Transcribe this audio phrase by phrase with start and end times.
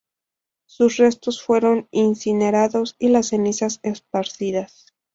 [0.65, 4.95] Sus restos fueron incinerados y las cenizas esparcidas.